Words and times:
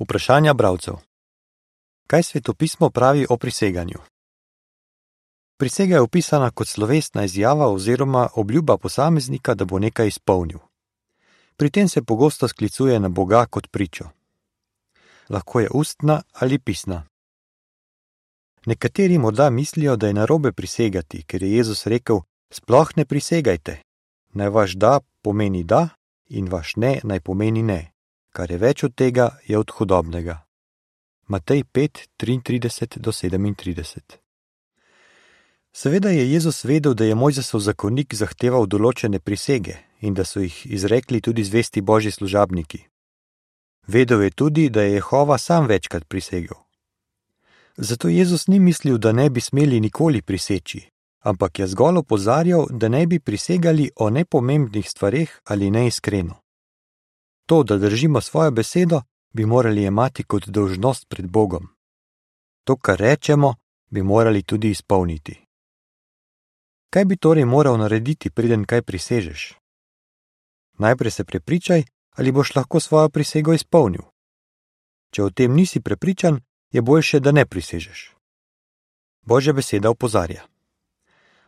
Vprašanja 0.00 0.54
bralcev. 0.54 0.94
Kaj 2.06 2.22
svetopismo 2.22 2.90
pravi 2.90 3.26
o 3.30 3.36
priseganju? 3.36 3.98
Prisega 5.58 5.94
je 5.94 6.00
opisana 6.00 6.50
kot 6.50 6.68
slovesna 6.68 7.24
izjava 7.24 7.68
oziroma 7.72 8.28
obljuba 8.34 8.76
posameznika, 8.76 9.54
da 9.54 9.64
bo 9.64 9.78
nekaj 9.78 10.08
izpolnil. 10.08 10.58
Pri 11.56 11.70
tem 11.70 11.88
se 11.88 12.02
pogosto 12.02 12.48
sklicuje 12.48 13.00
na 13.00 13.08
Boga 13.08 13.46
kot 13.46 13.70
pričo. 13.70 14.04
Lahko 15.28 15.60
je 15.60 15.70
ustna 15.74 16.22
ali 16.32 16.58
pisna. 16.58 17.06
Nekateri 18.66 19.18
morda 19.18 19.50
mislijo, 19.50 19.96
da 19.96 20.06
je 20.06 20.14
narobe 20.14 20.52
prisegati, 20.52 21.22
ker 21.22 21.42
je 21.42 21.52
Jezus 21.56 21.86
rekel: 21.86 22.20
Sploh 22.50 22.88
ne 22.96 23.04
prisegajte. 23.04 23.82
Naj 24.32 24.48
vaš 24.48 24.72
da 24.72 25.00
pomeni 25.22 25.64
da 25.64 25.88
in 26.28 26.48
vaš 26.48 26.76
ne 26.76 27.00
naj 27.04 27.20
pomeni 27.20 27.62
ne 27.62 27.95
kar 28.36 28.52
je 28.52 28.58
več 28.60 28.84
od 28.84 28.92
tega, 28.92 29.30
je 29.48 29.56
od 29.56 29.72
hudobnega. 29.78 30.42
Matej 31.32 31.64
5, 31.64 32.04
33 32.20 33.00
do 33.00 33.12
37. 33.12 34.18
Seveda 35.72 36.10
je 36.12 36.32
Jezus 36.32 36.64
vedel, 36.64 36.94
da 36.94 37.04
je 37.04 37.16
Mojzesov 37.16 37.60
zakonik 37.64 38.14
zahteval 38.14 38.68
določene 38.68 39.20
prisege 39.20 39.78
in 40.00 40.14
da 40.14 40.24
so 40.24 40.44
jih 40.44 40.54
izrekli 40.78 41.20
tudi 41.20 41.44
zvesti 41.44 41.80
božji 41.80 42.12
služabniki. 42.12 42.84
Vedel 43.88 44.22
je 44.22 44.30
tudi, 44.30 44.68
da 44.70 44.82
je 44.82 44.96
Jehova 45.00 45.38
sam 45.38 45.66
večkrat 45.66 46.08
prisegel. 46.08 46.56
Zato 47.76 48.08
Jezus 48.08 48.46
ni 48.48 48.58
mislil, 48.60 48.98
da 48.98 49.12
ne 49.12 49.28
bi 49.30 49.40
smeli 49.40 49.80
nikoli 49.80 50.22
priseči, 50.22 50.80
ampak 51.24 51.58
je 51.58 51.66
zgolj 51.66 52.00
opozarjal, 52.04 52.66
da 52.70 52.88
ne 52.88 53.06
bi 53.06 53.20
prisegali 53.20 53.90
o 53.96 54.10
nepomembnih 54.10 54.90
stvareh 54.90 55.40
ali 55.44 55.70
neiskreno. 55.70 56.45
To, 57.46 57.62
da 57.62 57.78
držimo 57.78 58.20
svojo 58.20 58.50
besedo, 58.50 59.02
bi 59.32 59.46
morali 59.46 59.82
imati 59.82 60.24
kot 60.24 60.48
dolžnost 60.48 61.08
pred 61.08 61.26
Bogom. 61.26 61.68
To, 62.64 62.76
kar 62.76 62.98
rečemo, 62.98 63.54
bi 63.90 64.02
morali 64.02 64.42
tudi 64.42 64.70
izpolniti. 64.70 65.46
Kaj 66.90 67.04
bi 67.04 67.16
torej 67.16 67.44
moral 67.44 67.78
narediti, 67.78 68.30
preden 68.30 68.64
kaj 68.64 68.82
prisežeš? 68.82 69.54
Najprej 70.78 71.10
se 71.10 71.24
prepričaj, 71.24 71.84
ali 72.16 72.32
boš 72.32 72.54
lahko 72.54 72.80
svojo 72.80 73.08
prisego 73.08 73.52
izpolnil. 73.52 74.02
Če 75.10 75.22
o 75.22 75.30
tem 75.30 75.54
nisi 75.54 75.80
prepričan, 75.80 76.40
je 76.72 76.82
boljše, 76.82 77.20
da 77.20 77.32
ne 77.32 77.46
prisežeš. 77.46 78.14
Božja 79.22 79.52
beseda 79.52 79.90
opozarja. 79.90 80.46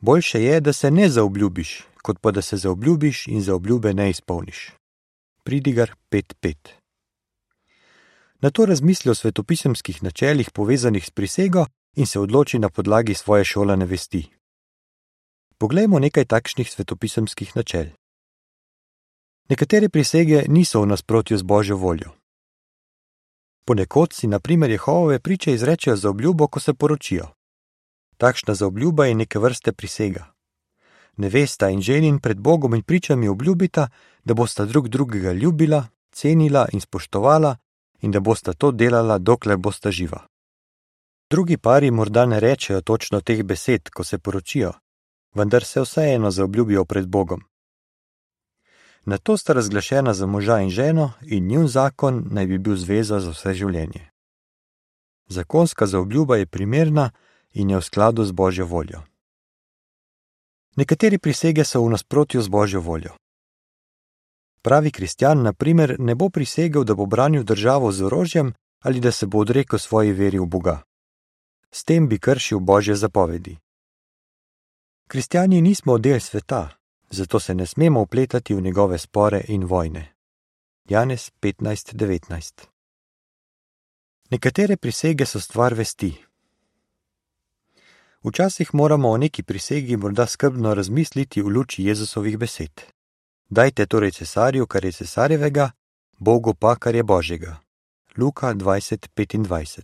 Boljše 0.00 0.42
je, 0.42 0.60
da 0.60 0.72
se 0.72 0.90
ne 0.90 1.08
zaobljubiš, 1.08 1.86
kot 2.02 2.18
pa 2.20 2.30
da 2.30 2.42
se 2.42 2.56
zaobljubiš 2.56 3.26
in 3.26 3.42
za 3.42 3.54
obljube 3.54 3.94
ne 3.94 4.10
izpolniš. 4.10 4.79
Pridigar 5.42 5.94
5.5. 6.10 6.54
Na 8.40 8.50
to 8.50 8.66
razmisli 8.66 9.10
o 9.10 9.14
svetopisemskih 9.14 10.02
načelih 10.02 10.50
povezanih 10.50 11.06
s 11.06 11.10
prisego 11.10 11.66
in 11.96 12.06
se 12.06 12.20
odloči 12.20 12.58
na 12.58 12.68
podlagi 12.68 13.14
svoje 13.14 13.44
šolane 13.44 13.86
vesti. 13.86 14.28
Poglejmo 15.58 15.98
nekaj 15.98 16.24
takšnih 16.24 16.70
svetopisemskih 16.70 17.56
načel. 17.56 17.86
Nekatere 19.48 19.88
prisege 19.88 20.44
niso 20.48 20.80
v 20.80 20.86
nasprotju 20.86 21.38
z 21.38 21.42
božjo 21.42 21.76
voljo. 21.76 22.10
Ponekod 23.64 24.12
si, 24.12 24.26
na 24.26 24.40
primer, 24.40 24.70
Jehovove 24.70 25.18
priče 25.18 25.52
izrečejo 25.52 25.96
za 25.96 26.10
obljubo, 26.10 26.48
ko 26.48 26.60
se 26.60 26.74
poročijo. 26.74 27.28
Takšna 28.16 28.54
zaobljuba 28.54 29.06
je 29.06 29.14
neke 29.14 29.38
vrste 29.38 29.72
prisega 29.72 30.39
nevesta 31.16 31.68
in 31.70 31.82
ženin 31.82 32.18
pred 32.18 32.38
Bogom 32.38 32.74
in 32.74 32.82
pričami 32.82 33.28
obljubita, 33.28 33.88
da 34.24 34.34
bosta 34.34 34.64
drug 34.64 34.88
drugega 34.88 35.32
ljubila, 35.32 35.86
cenila 36.12 36.68
in 36.72 36.80
spoštovala 36.80 37.56
in 38.00 38.10
da 38.10 38.20
bosta 38.20 38.52
to 38.52 38.70
delala, 38.70 39.18
dokler 39.18 39.56
bosta 39.56 39.90
živa. 39.90 40.26
Drugi 41.30 41.56
pari 41.56 41.90
morda 41.90 42.26
ne 42.26 42.40
rečejo 42.40 42.80
točno 42.80 43.20
teh 43.20 43.42
besed, 43.42 43.90
ko 43.90 44.04
se 44.04 44.18
poročijo, 44.18 44.72
vendar 45.34 45.64
se 45.64 45.80
vseeno 45.80 46.30
zaobljubijo 46.30 46.84
pred 46.84 47.08
Bogom. 47.08 47.42
Na 49.04 49.18
to 49.18 49.36
sta 49.36 49.52
razglašena 49.52 50.14
za 50.14 50.26
moža 50.26 50.60
in 50.60 50.70
ženo, 50.70 51.12
in 51.22 51.46
njun 51.46 51.68
zakon 51.68 52.24
naj 52.30 52.46
bi 52.46 52.58
bil 52.58 52.76
zveza 52.76 53.20
za 53.20 53.30
vse 53.30 53.54
življenje. 53.54 54.10
Zakonska 55.28 55.86
zaobljuba 55.86 56.36
je 56.36 56.46
primerna 56.46 57.10
in 57.52 57.70
je 57.70 57.76
v 57.76 57.82
skladu 57.82 58.24
z 58.24 58.32
božjo 58.32 58.66
voljo. 58.66 59.02
Nekateri 60.76 61.18
prisege 61.18 61.64
so 61.64 61.82
v 61.82 61.90
nasprotju 61.90 62.42
z 62.42 62.48
božjo 62.48 62.80
voljo. 62.80 63.12
Pravi 64.62 64.90
kristjan, 64.90 65.42
na 65.42 65.52
primer, 65.52 65.96
ne 65.98 66.14
bo 66.14 66.28
prisegel, 66.28 66.84
da 66.84 66.94
bo 66.94 67.06
branil 67.06 67.42
državo 67.42 67.92
z 67.92 68.02
orožjem 68.02 68.52
ali 68.80 69.00
da 69.00 69.12
se 69.12 69.26
bo 69.26 69.38
odrekel 69.38 69.78
svoji 69.78 70.12
veri 70.12 70.38
v 70.38 70.46
Boga. 70.46 70.82
S 71.70 71.84
tem 71.84 72.08
bi 72.08 72.18
kršil 72.18 72.60
božje 72.60 72.96
zapovedi. 72.96 73.58
Kristjani 75.08 75.60
nismo 75.60 75.98
del 75.98 76.20
sveta, 76.20 76.68
zato 77.10 77.40
se 77.40 77.54
ne 77.54 77.66
smemo 77.66 78.00
upletati 78.00 78.54
v 78.54 78.60
njegove 78.60 78.98
spore 78.98 79.44
in 79.48 79.64
vojne. 79.64 80.12
Janez 80.88 81.30
15:19 81.40 82.66
Nekatere 84.30 84.76
prisege 84.76 85.26
so 85.26 85.40
stvar 85.40 85.74
vesti, 85.74 86.24
Včasih 88.24 88.74
moramo 88.74 89.10
o 89.10 89.16
neki 89.16 89.42
prisegi 89.42 89.96
morda 89.96 90.26
skrbno 90.26 90.74
razmisliti 90.74 91.42
v 91.42 91.48
luči 91.48 91.84
Jezusovih 91.84 92.38
besed. 92.38 92.80
Dajte 93.48 93.86
torej 93.86 94.10
cesarju, 94.10 94.66
kar 94.66 94.84
je 94.84 94.92
cesarjevega, 94.92 95.70
Bogu 96.18 96.54
pa, 96.54 96.76
kar 96.76 96.94
je 96.94 97.02
božjega. 97.02 97.56
Luka 98.16 98.54
20:25. 98.54 99.82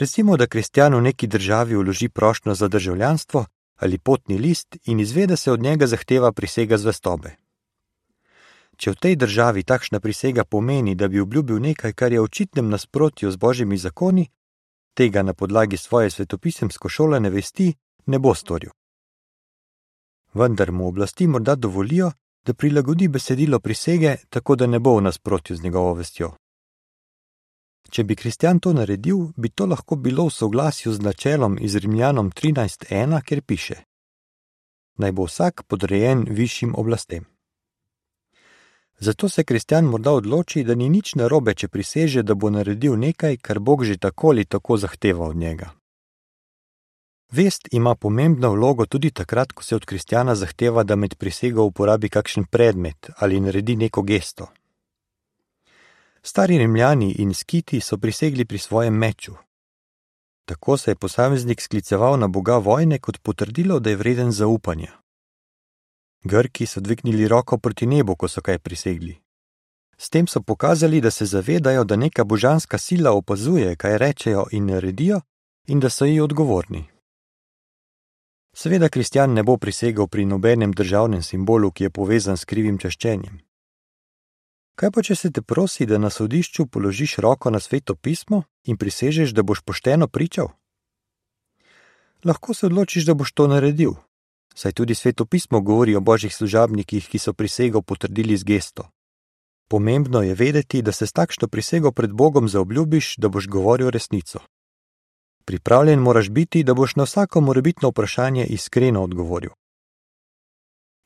Recimo, 0.00 0.36
da 0.36 0.46
kristjan 0.46 0.94
v 0.94 1.02
neki 1.02 1.26
državi 1.26 1.76
vloži 1.76 2.08
prošnjo 2.08 2.54
za 2.54 2.68
državljanstvo 2.68 3.46
ali 3.76 3.98
potni 3.98 4.38
list 4.38 4.76
in 4.84 5.00
izve, 5.00 5.26
da 5.26 5.36
se 5.36 5.52
od 5.52 5.60
njega 5.60 5.86
zahteva 5.86 6.32
prisega 6.32 6.78
zvestobe. 6.78 7.36
Če 8.76 8.90
v 8.90 8.94
tej 8.94 9.16
državi 9.16 9.62
takšna 9.62 10.00
prisega 10.00 10.44
pomeni, 10.44 10.94
da 10.94 11.08
bi 11.08 11.20
obljubil 11.20 11.60
nekaj, 11.60 11.92
kar 11.92 12.12
je 12.12 12.20
v 12.20 12.24
očitnem 12.24 12.68
nasprotju 12.68 13.30
z 13.30 13.36
božjimi 13.36 13.78
zakoni, 13.78 14.28
tega 14.96 15.22
na 15.22 15.34
podlagi 15.34 15.76
svoje 15.76 16.10
svetopisemsko 16.10 16.88
šolane 16.88 17.30
vesti 17.30 17.74
ne 18.06 18.18
bo 18.18 18.34
storil. 18.34 18.70
Vendar 20.34 20.72
mu 20.72 20.88
oblasti 20.88 21.26
morda 21.26 21.54
dovolijo, 21.54 22.10
da 22.46 22.54
prilagodi 22.54 23.08
besedilo 23.08 23.58
prisege, 23.60 24.16
tako 24.30 24.56
da 24.56 24.66
ne 24.66 24.78
bo 24.78 24.96
v 24.96 25.02
nasprotju 25.02 25.56
z 25.56 25.62
njegovo 25.62 25.94
vestjo. 25.94 26.32
Če 27.90 28.04
bi 28.04 28.16
kristjan 28.16 28.60
to 28.60 28.72
naredil, 28.72 29.28
bi 29.36 29.48
to 29.48 29.66
lahko 29.66 29.96
bilo 29.96 30.26
v 30.26 30.34
soglasju 30.34 30.92
z 30.92 31.00
načelom 31.00 31.58
iz 31.60 31.76
Rimljanom 31.76 32.30
13.1, 32.30 33.22
kjer 33.22 33.42
piše: 33.42 33.76
Naj 34.96 35.12
bo 35.12 35.24
vsak 35.24 35.62
podrejen 35.68 36.26
višjim 36.30 36.74
oblastem. 36.76 37.35
Zato 38.98 39.28
se 39.28 39.44
kristjan 39.44 39.84
morda 39.84 40.12
odloči, 40.12 40.64
da 40.64 40.74
ni 40.74 40.88
nič 40.88 41.14
narobe, 41.14 41.54
če 41.54 41.68
priseže, 41.68 42.22
da 42.22 42.34
bo 42.34 42.50
naredil 42.50 42.96
nekaj, 42.98 43.36
kar 43.36 43.58
Bog 43.58 43.84
že 43.84 43.96
tako 43.96 44.30
ali 44.30 44.44
tako 44.44 44.76
zahteva 44.76 45.26
od 45.26 45.36
njega. 45.36 45.70
Vest 47.32 47.68
ima 47.72 47.94
pomembno 47.94 48.50
vlogo 48.50 48.86
tudi 48.86 49.10
takrat, 49.10 49.52
ko 49.52 49.62
se 49.62 49.76
od 49.76 49.84
kristjana 49.84 50.34
zahteva, 50.34 50.82
da 50.82 50.96
med 50.96 51.14
prisego 51.14 51.62
uporabi 51.62 52.08
kakšen 52.08 52.44
predmet 52.44 53.10
ali 53.16 53.40
naredi 53.40 53.76
neko 53.76 54.02
gesto. 54.02 54.46
Stari 56.22 56.58
rimljani 56.58 57.12
in 57.18 57.34
skiti 57.34 57.80
so 57.80 57.98
prisegli 57.98 58.44
pri 58.44 58.58
svojem 58.58 58.94
meču. 58.94 59.34
Tako 60.44 60.76
se 60.76 60.90
je 60.90 60.94
posameznik 60.94 61.60
skliceval 61.60 62.18
na 62.18 62.28
Boga 62.28 62.56
vojne 62.56 62.98
kot 62.98 63.18
potrdilo, 63.18 63.80
da 63.80 63.90
je 63.90 63.96
vreden 63.96 64.32
zaupanja. 64.32 65.05
Grki 66.24 66.66
so 66.66 66.80
dvignili 66.80 67.28
roko 67.28 67.58
proti 67.58 67.86
nebu, 67.86 68.16
ko 68.16 68.28
so 68.28 68.40
kaj 68.40 68.58
prisegli. 68.58 69.16
S 69.98 70.10
tem 70.10 70.26
so 70.26 70.40
pokazali, 70.40 71.00
da 71.00 71.10
se 71.10 71.26
zavedajo, 71.26 71.84
da 71.84 71.96
neka 71.96 72.24
božanska 72.24 72.78
sila 72.78 73.12
opazuje, 73.12 73.76
kaj 73.76 73.98
rečejo 73.98 74.46
in 74.52 74.66
naredijo, 74.66 75.20
in 75.66 75.80
da 75.80 75.90
so 75.90 76.04
ji 76.04 76.20
odgovorni. 76.20 76.84
Seveda, 78.56 78.88
kristjan 78.88 79.32
ne 79.32 79.42
bo 79.42 79.56
prisegel 79.56 80.06
pri 80.06 80.24
nobenem 80.24 80.72
državnem 80.72 81.22
simbolu, 81.22 81.70
ki 81.70 81.84
je 81.84 81.90
povezan 81.90 82.36
s 82.36 82.44
krivim 82.44 82.78
čaščenjem. 82.78 83.40
Kaj 84.76 84.90
pa, 84.92 85.02
če 85.02 85.14
se 85.16 85.30
te 85.32 85.42
prosi, 85.42 85.86
da 85.86 85.98
na 85.98 86.10
sodišču 86.10 86.66
položiš 86.66 87.18
roko 87.24 87.50
na 87.50 87.60
sveto 87.60 87.94
pismo 87.94 88.42
in 88.64 88.76
prisežeš, 88.76 89.32
da 89.32 89.42
boš 89.42 89.60
pošteno 89.60 90.08
pričal? 90.08 90.48
Lahko 92.24 92.54
se 92.54 92.66
odločiš, 92.66 93.06
da 93.08 93.14
boš 93.14 93.32
to 93.32 93.46
naredil, 93.48 93.94
saj 94.56 94.72
tudi 94.72 94.94
svetopismo 94.94 95.60
govori 95.60 95.96
o 95.96 96.00
božjih 96.00 96.34
služabnikih, 96.34 97.08
ki 97.08 97.18
so 97.18 97.32
prisego 97.32 97.82
potrdili 97.82 98.36
z 98.36 98.44
gesto. 98.44 98.88
Pomembno 99.68 100.22
je 100.22 100.34
vedeti, 100.34 100.82
da 100.82 100.92
se 100.92 101.06
s 101.06 101.12
takšno 101.12 101.48
prisego 101.48 101.92
pred 101.92 102.12
Bogom 102.12 102.48
zaobljubiš, 102.48 103.16
da 103.16 103.28
boš 103.28 103.48
govoril 103.48 103.90
resnico. 103.90 104.38
Pripravljen 105.44 105.98
moraš 105.98 106.30
biti, 106.30 106.64
da 106.64 106.74
boš 106.74 106.96
na 106.96 107.02
vsako 107.02 107.40
morebitno 107.40 107.88
vprašanje 107.88 108.44
iskreno 108.44 109.02
odgovoril. 109.02 109.50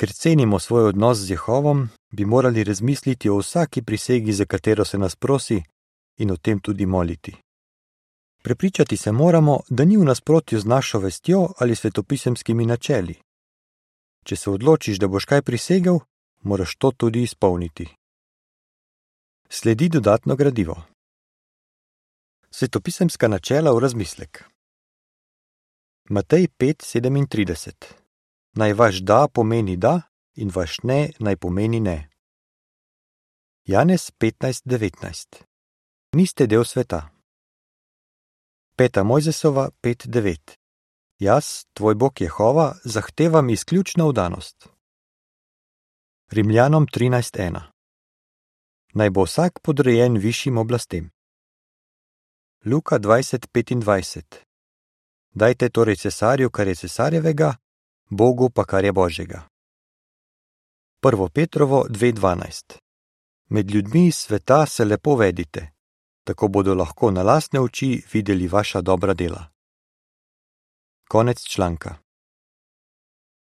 Ker 0.00 0.12
cenimo 0.12 0.58
svoj 0.58 0.88
odnos 0.88 1.18
z 1.18 1.30
Jehovom, 1.30 1.88
bi 2.12 2.24
morali 2.24 2.64
razmisliti 2.64 3.28
o 3.28 3.38
vsaki 3.38 3.82
prisegi, 3.82 4.32
za 4.32 4.44
katero 4.44 4.84
se 4.84 4.98
nas 4.98 5.16
prosi, 5.16 5.62
in 6.18 6.30
o 6.30 6.36
tem 6.36 6.60
tudi 6.60 6.86
moliti. 6.86 7.36
Prepričati 8.42 8.96
se 8.96 9.12
moramo, 9.12 9.60
da 9.68 9.84
ni 9.84 9.96
v 9.96 10.04
nasprotju 10.04 10.60
z 10.60 10.64
našo 10.64 10.98
vestjo 10.98 11.48
ali 11.58 11.76
svetopisemskimi 11.76 12.66
načeli. 12.66 13.14
Če 14.26 14.36
se 14.36 14.50
odločiš, 14.50 14.98
da 14.98 15.06
boš 15.06 15.24
kaj 15.30 15.42
prisegel, 15.46 16.00
moraš 16.42 16.74
to 16.82 16.90
tudi 16.90 17.22
izpolniti. 17.22 17.86
Sledi 19.48 19.88
dodatno 19.88 20.36
gradivo. 20.36 20.82
Svetopisemska 22.50 23.28
načela 23.28 23.70
v 23.72 23.78
razmislek. 23.84 24.44
Matej 26.10 26.48
5:37 26.58 27.86
Naj 28.52 28.72
vaš 28.72 28.96
da 28.96 29.28
pomeni 29.28 29.76
da 29.76 30.02
in 30.34 30.50
vaš 30.54 30.82
ne 30.82 31.10
naj 31.18 31.36
pomeni 31.36 31.80
ne. 31.80 32.08
Janez 33.64 34.10
15:19 34.10 35.42
Niste 36.12 36.46
del 36.46 36.64
sveta. 36.64 37.10
Peta 38.76 39.02
Mojzesova 39.02 39.70
5:9 39.82 40.65
Jaz, 41.18 41.64
tvoj 41.72 41.94
Bog 41.94 42.20
Jehova, 42.20 42.74
zahtevam 42.84 43.50
izključno 43.50 44.08
vdanost. 44.08 44.68
Rimljanom 46.30 46.86
13:1 46.86 47.60
Naj 48.94 49.10
bo 49.10 49.22
vsak 49.22 49.58
podrejen 49.62 50.16
višjim 50.16 50.58
oblastem. 50.58 51.10
Luka 52.64 52.98
20:25 52.98 54.22
Dajte 55.34 55.68
torej 55.68 55.96
cesarju, 55.96 56.50
kar 56.50 56.68
je 56.68 56.74
cesarjevega, 56.74 57.54
Bogu 58.10 58.50
pa 58.50 58.64
kar 58.64 58.84
je 58.84 58.92
božjega. 58.92 59.48
1. 61.02 61.28
Petrovo 61.28 61.86
2:12 61.88 62.78
Med 63.48 63.70
ljudmi 63.70 64.06
iz 64.06 64.14
sveta 64.14 64.66
se 64.66 64.84
lepo 64.84 65.16
vedite, 65.16 65.72
tako 66.24 66.48
bodo 66.48 66.74
lahko 66.74 67.10
na 67.10 67.22
lastne 67.22 67.60
oči 67.60 68.02
videli 68.12 68.48
vaša 68.48 68.80
dobra 68.80 69.14
dela. 69.14 69.55
Konec 71.08 71.42
članka. 71.42 72.05